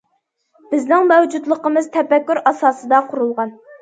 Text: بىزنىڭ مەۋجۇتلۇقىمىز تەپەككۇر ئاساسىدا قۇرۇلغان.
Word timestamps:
بىزنىڭ 0.71 1.05
مەۋجۇتلۇقىمىز 1.11 1.91
تەپەككۇر 1.99 2.41
ئاساسىدا 2.53 3.03
قۇرۇلغان. 3.13 3.55